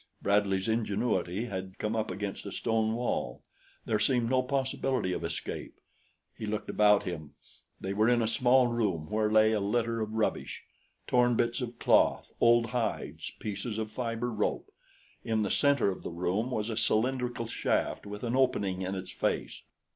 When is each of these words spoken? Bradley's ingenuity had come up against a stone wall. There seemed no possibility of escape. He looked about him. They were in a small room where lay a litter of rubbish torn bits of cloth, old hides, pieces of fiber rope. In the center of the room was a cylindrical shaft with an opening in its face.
Bradley's 0.19 0.67
ingenuity 0.67 1.45
had 1.45 1.77
come 1.77 1.95
up 1.95 2.09
against 2.09 2.47
a 2.47 2.51
stone 2.51 2.95
wall. 2.95 3.43
There 3.85 3.99
seemed 3.99 4.31
no 4.31 4.41
possibility 4.41 5.13
of 5.13 5.23
escape. 5.23 5.79
He 6.35 6.47
looked 6.47 6.71
about 6.71 7.03
him. 7.03 7.35
They 7.79 7.93
were 7.93 8.09
in 8.09 8.23
a 8.23 8.27
small 8.27 8.65
room 8.65 9.11
where 9.11 9.31
lay 9.31 9.51
a 9.51 9.59
litter 9.59 10.01
of 10.01 10.13
rubbish 10.15 10.63
torn 11.05 11.35
bits 11.35 11.61
of 11.61 11.77
cloth, 11.77 12.31
old 12.41 12.65
hides, 12.71 13.29
pieces 13.39 13.77
of 13.77 13.91
fiber 13.91 14.31
rope. 14.31 14.71
In 15.23 15.43
the 15.43 15.51
center 15.51 15.91
of 15.91 16.01
the 16.01 16.09
room 16.09 16.49
was 16.49 16.71
a 16.71 16.77
cylindrical 16.77 17.45
shaft 17.45 18.07
with 18.07 18.23
an 18.23 18.35
opening 18.35 18.81
in 18.81 18.95
its 18.95 19.11
face. 19.11 19.61